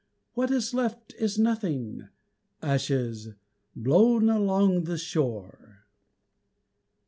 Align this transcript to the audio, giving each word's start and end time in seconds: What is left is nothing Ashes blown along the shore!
What 0.33 0.49
is 0.49 0.73
left 0.73 1.13
is 1.19 1.37
nothing 1.37 2.07
Ashes 2.59 3.35
blown 3.75 4.29
along 4.31 4.85
the 4.85 4.97
shore! 4.97 5.85